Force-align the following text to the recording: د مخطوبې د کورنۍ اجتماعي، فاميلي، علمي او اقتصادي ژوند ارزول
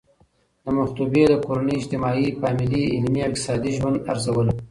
د 0.63 0.65
مخطوبې 0.77 1.23
د 1.27 1.33
کورنۍ 1.45 1.75
اجتماعي، 1.79 2.27
فاميلي، 2.39 2.83
علمي 2.95 3.21
او 3.23 3.27
اقتصادي 3.31 3.71
ژوند 3.77 3.97
ارزول 4.11 4.47